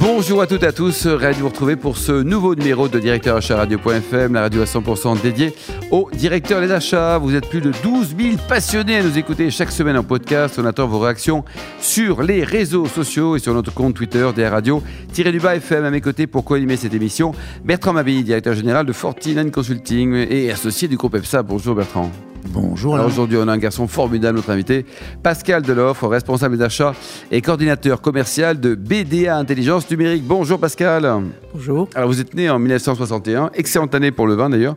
[0.00, 2.98] Bonjour à toutes et à tous, ravi de vous retrouver pour ce nouveau numéro de
[2.98, 5.52] Directeur la radio à 100% dédiée
[5.90, 7.18] aux directeurs des achats.
[7.18, 10.58] Vous êtes plus de 12 000 passionnés à nous écouter chaque semaine en podcast.
[10.58, 11.44] On attend vos réactions
[11.82, 14.82] sur les réseaux sociaux et sur notre compte Twitter DR Radio.
[15.12, 17.32] Tiré du bas FM à mes côtés pour co-animer cette émission.
[17.62, 21.42] Bertrand Mabille, directeur général de Fortine Consulting et associé du groupe EPSA.
[21.42, 22.10] Bonjour Bertrand.
[22.48, 22.94] Bonjour.
[22.94, 24.84] Alors aujourd'hui, on a un garçon formidable, notre invité,
[25.22, 26.94] Pascal Deloffre, responsable d'achat
[27.30, 30.24] et coordinateur commercial de BDA Intelligence Numérique.
[30.24, 31.08] Bonjour Pascal.
[31.52, 31.88] Bonjour.
[31.94, 34.76] Alors vous êtes né en 1961, excellente année pour le vin d'ailleurs.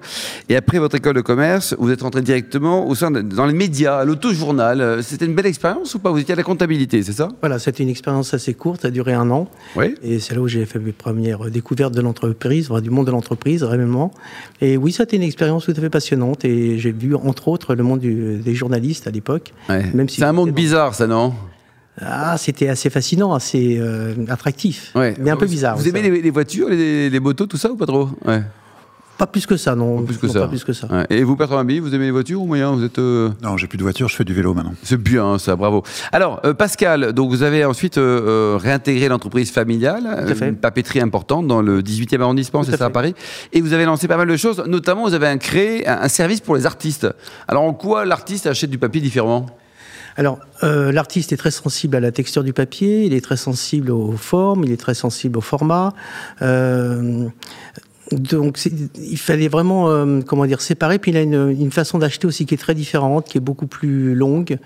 [0.50, 3.54] Et après votre école de commerce, vous êtes rentré directement au sein de, dans les
[3.54, 4.82] médias, à l'autojournal.
[4.82, 6.12] Euh, C'était une belle expérience ou pas?
[6.12, 7.30] Vous étiez à la comptabilité, c'est ça?
[7.42, 9.48] Voilà, c'était une expérience assez courte, ça a duré un an.
[9.76, 9.96] Oui.
[10.04, 13.12] Et c'est là où j'ai fait mes premières découvertes de l'entreprise, enfin, du monde de
[13.12, 14.12] l'entreprise, réellement.
[14.62, 16.44] Et oui, c'était une expérience tout à fait passionnante.
[16.44, 19.54] Et j'ai vu, entre autres, le monde du- des journalistes à l'époque.
[19.70, 19.84] Ouais.
[19.94, 21.34] Même si C'est un monde bizarre, ça, non?
[22.02, 25.14] Ah, c'était assez fascinant, assez euh, attractif, Ouais.
[25.20, 25.78] mais un peu bizarre.
[25.78, 28.10] Vous aimez les, les voitures, les, les motos, tout ça ou pas trop?
[28.26, 28.42] Ouais.
[29.24, 30.00] Pas plus que ça, non.
[30.02, 30.40] Pas plus que Non, ça.
[30.42, 30.88] Pas plus que ça.
[30.88, 31.06] Ouais.
[31.10, 33.68] Et vous, Bertrand Mabille, vous aimez les voitures ou moyen Vous êtes euh, Non, j'ai
[33.68, 34.74] plus de voiture, je fais du vélo maintenant.
[34.84, 35.82] C'est bien ça, bravo.
[36.12, 40.50] Alors euh, Pascal, donc vous avez ensuite euh, réintégré l'entreprise familiale, à fait.
[40.50, 42.90] une papeterie importante dans le 18e arrondissement, c'est ça à.
[42.90, 43.16] Paris,
[43.54, 46.08] et vous avez lancé pas mal de choses, notamment vous avez un- créé un, un
[46.10, 47.08] service pour les artistes.
[47.48, 49.46] Alors en quoi l'artiste achète du papier différemment?
[50.16, 53.90] Alors, euh, l'artiste est très sensible à la texture du papier, il est très sensible
[53.90, 55.94] aux formes, il est très sensible au format.
[56.44, 57.26] Euh,
[58.20, 58.60] donc,
[58.98, 61.00] il fallait vraiment, euh, comment dire, séparer.
[61.00, 63.68] Puis il a une, une façon d'acheter aussi qui est très différente, qui est beaucoup
[63.68, 64.58] plus longue.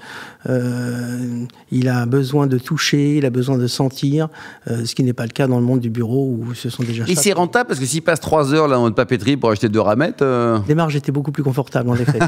[0.49, 4.29] Euh, il a besoin de toucher, il a besoin de sentir,
[4.69, 6.83] euh, ce qui n'est pas le cas dans le monde du bureau où ce sont
[6.83, 9.51] déjà Et c'est rentable parce que s'il passe trois heures là dans votre papeterie pour
[9.51, 10.23] acheter deux ramettes,
[10.67, 12.19] Les marges étaient beaucoup plus confortables, en effet.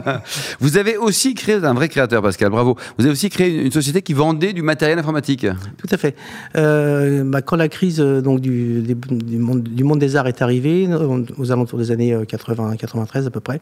[0.60, 2.76] vous avez aussi créé un vrai créateur Pascal, bravo.
[2.98, 5.46] Vous avez aussi créé une, société qui vendait du matériel informatique.
[5.76, 6.16] Tout à fait.
[6.54, 10.57] Bah, quand la crise donc, du, des- du, monde, du monde des arts est arrivée,
[10.66, 13.60] euh, aux alentours des années 80-93 à peu près,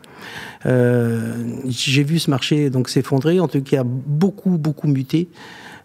[0.66, 1.34] euh,
[1.66, 5.28] j'ai vu ce marché donc s'effondrer, en tout cas beaucoup, beaucoup muté.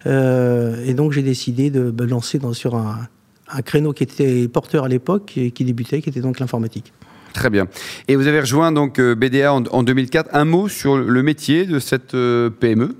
[0.07, 3.07] Euh, et donc j'ai décidé de me lancer dans, sur un,
[3.51, 6.93] un créneau qui était porteur à l'époque et qui débutait, qui était donc l'informatique.
[7.33, 7.67] Très bien.
[8.07, 10.29] Et vous avez rejoint donc euh, BDA en, en 2004.
[10.33, 12.95] Un mot sur le métier de cette euh, PME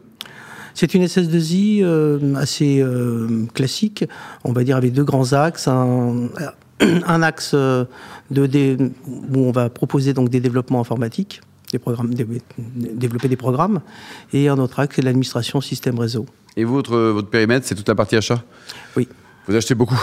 [0.74, 4.06] C'est une SS2I euh, assez euh, classique,
[4.44, 5.68] on va dire avec deux grands axes.
[5.68, 6.30] Un,
[7.06, 7.86] un axe euh,
[8.32, 8.78] de, dé-
[9.08, 12.26] où on va proposer donc des développements informatiques, des programmes, dé-
[12.58, 13.82] développer des programmes,
[14.34, 16.26] et un autre axe c'est l'administration système réseau.
[16.58, 18.44] Et vous, votre, votre périmètre, c'est toute la partie achat?
[18.98, 19.08] Oui.
[19.48, 20.00] Vous achetez beaucoup?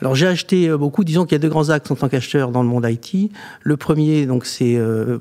[0.00, 1.04] Alors j'ai acheté euh, beaucoup.
[1.04, 3.30] Disons qu'il y a deux grands axes en tant qu'acheteur dans le monde IT.
[3.62, 5.18] Le premier, donc, c'est euh,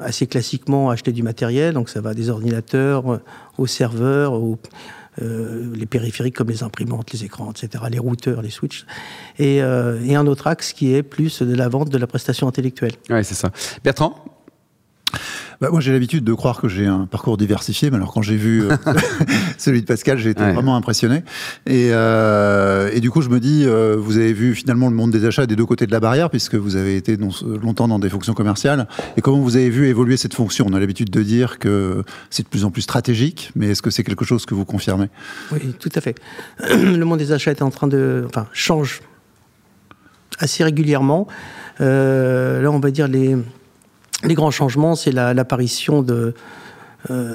[0.00, 1.74] assez classiquement acheter du matériel.
[1.74, 3.20] Donc ça va des ordinateurs
[3.58, 4.58] aux serveurs, aux,
[5.20, 8.86] euh, les périphériques comme les imprimantes, les écrans, etc., les routeurs, les switches.
[9.38, 12.48] Et, euh, et un autre axe qui est plus de la vente de la prestation
[12.48, 12.94] intellectuelle.
[13.10, 13.50] Oui, c'est ça.
[13.84, 14.24] Bertrand?
[15.62, 18.34] Bah, moi, j'ai l'habitude de croire que j'ai un parcours diversifié, mais alors quand j'ai
[18.34, 18.74] vu euh,
[19.58, 20.52] celui de Pascal, j'ai été Ouais.
[20.54, 21.22] vraiment impressionné.
[21.66, 25.12] Et, euh, et du coup, je me dis, euh, vous avez vu finalement le monde
[25.12, 28.08] des achats des deux côtés de la barrière, puisque vous avez été longtemps dans des
[28.08, 28.88] fonctions commerciales.
[29.16, 30.66] Et comment vous avez vu évoluer cette fonction?
[30.68, 33.90] On a l'habitude de dire que c'est de plus en plus stratégique, mais est-ce que
[33.90, 35.10] c'est quelque chose que vous confirmez?
[35.52, 36.16] Oui, tout à fait.
[36.74, 39.00] Le monde des achats est en train de, enfin, change
[40.40, 41.28] assez régulièrement.
[41.80, 43.36] Euh, là, on va dire les,
[44.24, 46.34] les grands changements, c'est la- l'apparition de,
[47.10, 47.34] euh,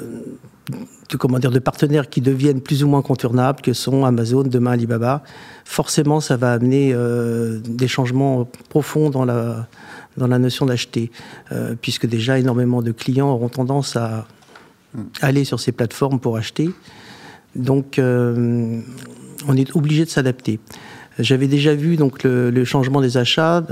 [1.10, 5.22] de, partenaires qui deviennent plus ou moins contournables, que sont Amazon, demain Alibaba.
[5.64, 11.10] Forcément, ça va amener euh, des changements profonds dans la, notion d'acheter,
[11.52, 14.26] euh, puisque déjà énormément de clients auront tendance à
[15.20, 16.70] aller sur ces plateformes pour acheter.
[17.56, 20.60] Donc, on est obligé de s'adapter.
[21.18, 23.64] J'avais déjà vu le, changement des achats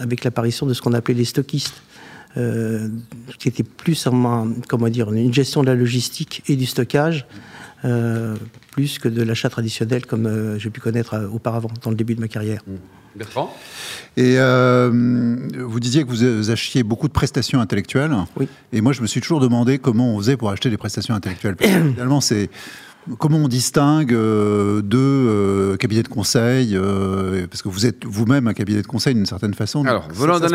[0.00, 1.82] avec l'apparition de ce qu'on appelait les stockistes,
[2.36, 2.88] euh,
[3.38, 7.26] qui était plus un- comment dire une gestion de la logistique et du stockage,
[7.84, 8.36] euh,
[8.72, 12.14] plus que de l'achat traditionnel comme euh, j'ai pu connaître euh, auparavant dans le début
[12.14, 12.62] de ma carrière.
[13.16, 13.54] Bertrand?
[14.16, 14.90] Et euh,
[15.58, 18.14] vous disiez que vous achetiez beaucoup de prestations intellectuelles.
[18.36, 18.48] Oui.
[18.72, 21.56] Et moi, je me suis toujours demandé comment on faisait pour acheter des prestations intellectuelles.
[21.56, 22.50] Parce que finalement, c'est
[23.18, 28.48] comment on distingue euh, deux euh, cabinets de conseil euh, Parce que vous êtes vous-même
[28.48, 29.84] un cabinet de conseil d'une certaine façon.
[29.84, 30.52] Alors, volant d'un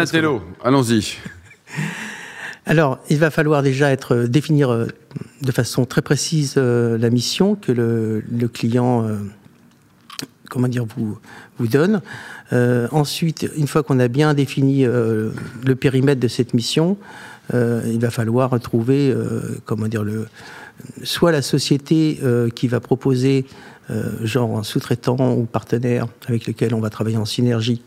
[0.64, 1.18] allons-y.
[2.66, 4.88] Alors, il va falloir déjà être euh, définir euh,
[5.42, 9.06] de façon très précise euh, la mission que le, client
[10.50, 11.18] comment dire, vous,
[11.58, 12.02] vous donne.
[12.92, 16.98] Ensuite, une fois qu'on a bien défini le périmètre de cette mission,
[17.52, 19.16] il va falloir trouver,
[19.66, 20.28] comment dire, le,
[21.02, 22.20] soit la société
[22.54, 23.46] qui va proposer,
[24.22, 27.82] genre un sous-traitant ou partenaire avec lequel on va travailler en synergie.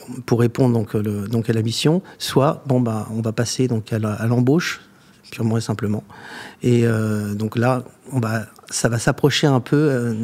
[0.00, 3.68] Euh, pour répondre donc, le- donc à la mission, soit bon bah on va passer
[3.68, 4.80] donc à l'embauche
[5.30, 6.04] purement et simplement.
[6.62, 7.82] Et euh, donc là,
[8.12, 10.14] on va, ça va s'approcher un peu euh,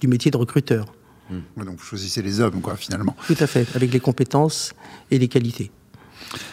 [0.00, 0.86] du métier de recruteur.
[1.30, 3.16] Ouais, Donc vous choisissez les hommes, quoi, finalement.
[3.26, 4.72] Tout à fait, avec les compétences
[5.10, 5.72] et les qualités,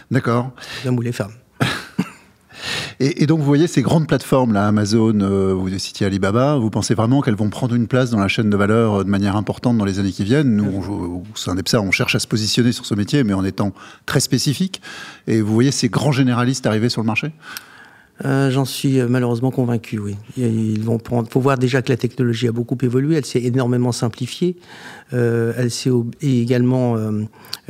[0.10, 0.52] D'accord.
[0.82, 1.34] les hommes ou les femmes.
[3.04, 6.94] Et, donc vous voyez ces grandes plateformes, là, Amazon, euh, vous citiez Alibaba, vous pensez
[6.94, 9.76] vraiment qu'elles vont prendre une place dans la chaîne de valeur euh, de manière importante
[9.76, 10.56] dans les années qui viennent?
[10.56, 13.74] Nous, au sein on cherche à se positionner sur ce métier, mais en étant
[14.06, 14.84] très spécifique.
[15.26, 17.32] Et vous voyez ces grands généralistes arriver sur le marché?
[18.26, 20.16] Euh, J'en suis euh, malheureusement convaincu, oui.
[20.38, 21.30] Ils vont prendre.
[21.30, 24.58] Faut voir déjà que la technologie a beaucoup évolué, elle s'est énormément simplifiée,
[25.14, 25.90] euh, elle s'est
[26.22, 26.98] également,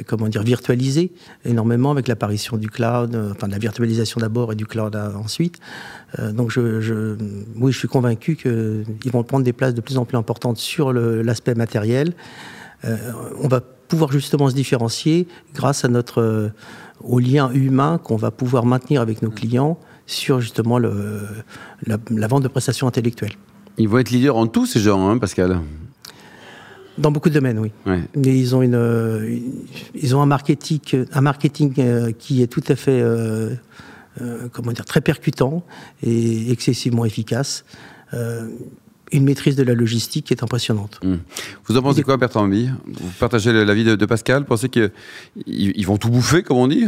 [0.05, 1.11] comment dire, virtualisée
[1.45, 5.59] énormément avec l'apparition du cloud, enfin de la virtualisation d'abord et du cloud ensuite.
[6.19, 10.57] Donc oui, je suis convaincu qu'ils vont prendre des places de plus en plus importantes
[10.57, 12.13] sur l'aspect matériel.
[12.83, 15.85] On va pouvoir justement se différencier grâce
[17.03, 19.77] au lien humain qu'on va pouvoir maintenir avec nos clients
[20.11, 21.21] sur justement le,
[21.85, 23.33] la, la vente de prestations intellectuelles.
[23.77, 25.59] Ils vont être leaders en tous ces gens, hein, Pascal.
[26.97, 27.71] Dans beaucoup de domaines, oui.
[27.85, 28.01] Ouais.
[28.15, 29.63] Mais ils ont une, euh, une-
[29.95, 33.51] ils ont un marketing, un marketing euh, qui est tout à fait, euh,
[34.21, 35.63] euh, comment dire, très percutant
[36.03, 37.63] et excessivement efficace.
[39.13, 40.99] Une maîtrise de la logistique qui est impressionnante.
[41.65, 44.45] Vous en pensez quoi, Bertrand Vous partagez l'avis de, de Pascal?
[44.45, 44.91] Pensez qu'ils
[45.47, 46.85] ils vont tout bouffer, comme on dit?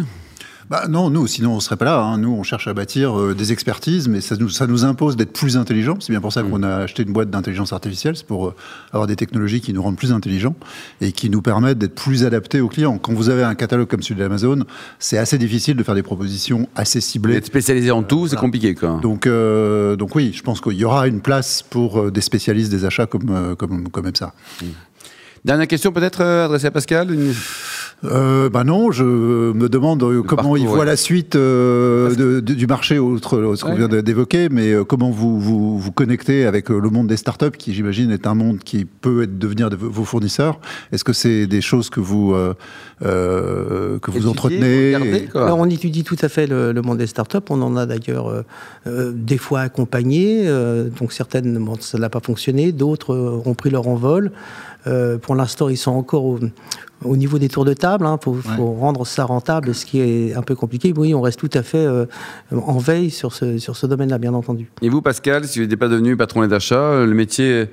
[0.69, 2.00] Bah non, nous, sinon on serait pas là.
[2.01, 2.18] hein.
[2.18, 5.33] Nous, on cherche à bâtir euh, des expertises, mais ça nous, ça nous impose d'être
[5.33, 5.98] plus intelligents.
[6.00, 8.56] C'est bien pour ça qu'on a acheté une boîte d'intelligence artificielle, c'est pour euh,
[8.92, 10.56] avoir des technologies qui nous rendent plus intelligents
[11.01, 12.98] et qui nous permettent d'être plus adaptés aux clients.
[12.98, 14.63] Quand vous avez un catalogue comme celui d'Amazon,
[15.00, 17.36] c'est assez difficile de faire des propositions assez ciblées.
[17.36, 19.00] Être spécialisé en tout, c'est compliqué, quoi.
[19.01, 22.86] Donc, euh, donc oui, je pense qu'il y aura une place pour des spécialistes des
[22.86, 24.33] achats comme, comme, comme EPSA.
[25.45, 27.33] Dernière question, peut-être adressée à Pascal Une-
[28.06, 30.86] Euh, bah non, je me demande euh, comment parcours, il voit ouais.
[30.86, 33.88] la suite euh, de- de- du marché, outre ce qu'on Ouais.
[33.88, 37.74] vient d'évoquer, mais euh, comment vous, vous vous connectez avec le monde des startups, qui
[37.74, 40.60] j'imagine est un monde qui peut être, devenir de vos fournisseurs.
[40.92, 42.54] Est-ce que c'est des choses que vous, euh,
[43.06, 45.46] euh, que vous Étudier, entretenez regarder, et- quoi.
[45.46, 47.38] Alors, on étudie tout à fait le, le monde des startups.
[47.50, 48.44] On en a d'ailleurs
[48.86, 50.44] des fois accompagné.
[50.46, 52.72] euh, donc certaines, bon, ça n'a pas fonctionné.
[52.74, 54.32] D'autres euh, ont pris leur envol.
[54.88, 56.40] Euh, pour l'instant, ils sont encore au,
[57.04, 58.06] au niveau des tours de table.
[58.10, 60.94] Il faut, faut rendre ça rentable, ce qui est un peu compliqué.
[60.96, 62.06] Oui, on reste tout à fait euh,
[62.52, 64.70] en veille sur ce, sur ce domaine-là, bien entendu.
[64.82, 67.68] Et vous, Pascal, si vous n'étiez pas devenu patron d'achat, le métier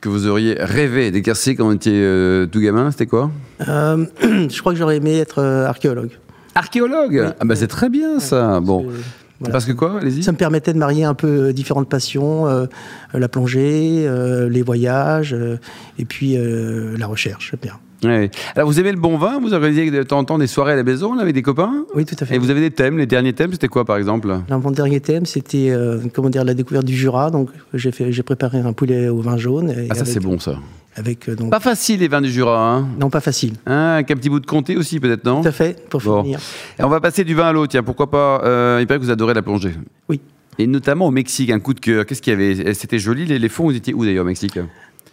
[0.00, 3.30] que vous auriez rêvé d'exercer quand vous étiez euh, tout gamin, c'était quoi?
[3.68, 6.10] Euh, je crois que j'aurais aimé être euh, archéologue.
[6.54, 7.34] Archéologue?
[7.38, 8.86] Ah bah c'est très bien ça Bon.
[8.88, 8.94] Euh,
[9.40, 9.52] voilà.
[9.52, 10.22] Parce que quoi Allez-y.
[10.22, 12.66] Ça me permettait de marier un peu euh, différentes passions, euh,
[13.14, 15.58] la plongée, euh, les voyages, euh,
[15.98, 17.54] et puis euh, la recherche.
[17.60, 17.74] Bien.
[18.04, 18.30] Ouais.
[18.54, 20.76] Alors vous aimez le bon vin Vous organisez de temps en temps des soirées à
[20.76, 22.34] la maison là, avec des copains Oui, tout à fait.
[22.36, 24.30] Et vous avez des thèmes Les derniers thèmes, c'était quoi par exemple?
[24.48, 27.30] Alors, mon dernier thème, c'était euh, comment dire la découverte du Jura.
[27.30, 29.70] Donc, j'ai fait, j'ai préparé un poulet au vin jaune.
[29.70, 30.56] et Ah ça avec- c'est bon ça.
[30.96, 33.52] Avec euh, donc Pas facile les vins du Jura, hein non pas facile.
[33.66, 35.42] Hein, Avec un petit bout de comté aussi peut-être, non?
[35.42, 36.22] Tout à fait pour Bon.
[36.24, 36.40] finir.
[36.78, 39.04] Et on va passer du vin à l'eau, tiens, pourquoi pas euh, Il paraît que
[39.04, 39.72] vous adorez la plongée.
[40.08, 40.20] Oui.
[40.58, 42.06] Et notamment au Mexique, un coup de cœur.
[42.06, 42.72] Qu'est-ce qu'il y avait?
[42.72, 44.58] C'était joli, les, les fonds, vous étiez où d'ailleurs au Mexique?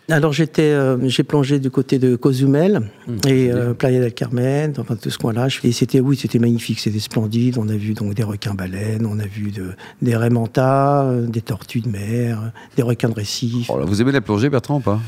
[0.10, 4.74] Alors j'étais, euh, j'ai plongé du côté de Cozumel Mmh, et euh, Playa del Carmen,
[4.78, 5.48] enfin tout ce coin-là.
[5.64, 7.58] Et c'était, oui, c'était magnifique, c'était splendide.
[7.58, 9.72] On a vu donc des requins baleines, on a vu de,
[10.02, 13.70] des raies mantas, des tortues de mer, des requins de récif.
[13.70, 15.00] Oh là, Vous aimez la plongée, Bertrand, ou pas?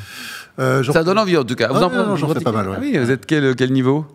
[0.60, 1.68] Euh, Ça donne envie en tout cas.
[1.70, 2.76] Vous Ah, en, non, non, j'en vous fais pas mal, ouais.
[2.78, 4.06] Ah oui, vous êtes quel, quel niveau?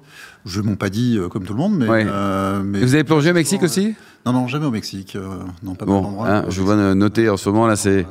[0.47, 2.07] Je m'en pas dit euh, comme tout le monde, mais, Ouais.
[2.09, 3.95] euh, mais- Et Vous avez plongé au Mexique aussi?
[4.25, 5.17] Non, non, jamais au Mexique.
[5.17, 5.27] euh,
[5.63, 6.29] non, pas Bon, d'endroits.
[6.29, 8.07] hein, je vois no- noter en ce moment là, c'est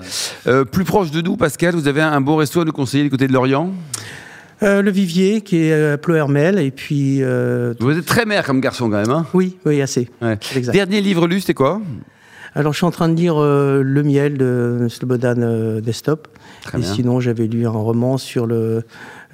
[0.45, 1.73] Euh, plus proche de nous, Pascal.
[1.73, 3.71] Vous avez un, beau resto à nous conseiller du côté de l'Orient?
[4.61, 8.59] Euh, le Vivier qui est à Ploermel et puis euh, Vous êtes très mère comme
[8.61, 9.09] garçon quand même.
[9.09, 9.25] Hein?
[9.33, 10.09] Oui, oui assez.
[10.21, 10.37] Ouais.
[10.71, 11.81] Dernier livre lu, c'était quoi?
[12.55, 16.27] Alors je suis en train de lire euh, Le miel de Slobodan euh, Desktop.
[16.63, 16.93] Très et bien.
[16.93, 18.83] sinon, j'avais lu un roman sur le.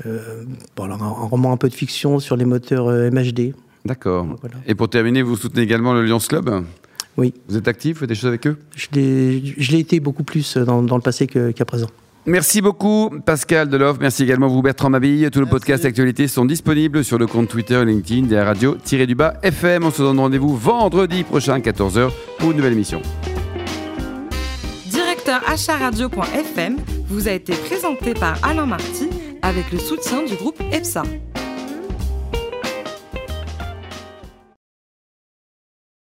[0.05, 0.43] euh,
[0.75, 3.53] bon, alors, un, roman un peu de fiction sur les moteurs MHD.
[3.86, 4.25] D'accord.
[4.41, 4.55] Voilà.
[4.67, 6.63] Et pour terminer, vous soutenez également le Lions Club?
[7.17, 8.57] Oui, Vous êtes actif, vous faites des choses avec eux?
[8.75, 8.89] Je
[9.72, 11.88] l'ai été beaucoup plus dans, dans le passé qu'à présent.
[12.27, 13.98] Merci beaucoup, Pascal Deloff.
[14.00, 15.29] Merci également vous, Bertrand Mabille.
[15.32, 19.84] Tous nos podcasts actualités sont disponibles sur le compte Twitter et LinkedIn des radio-du-bas FM.
[19.84, 23.01] On se donne rendez-vous vendredi prochain, 14h, pour une nouvelle émission.
[24.88, 26.77] Directeur acharadio.fm
[27.08, 29.10] vous a été présenté par Alain Marty
[29.44, 31.03] avec le soutien du groupe EPSA.